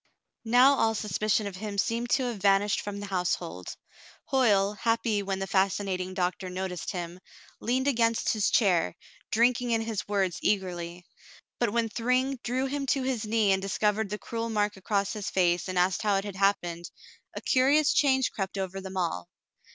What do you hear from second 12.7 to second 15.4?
to his knee and discovered the cruel mark across his